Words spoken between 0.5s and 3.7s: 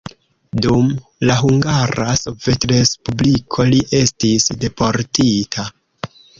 Dum la Hungara Sovetrespubliko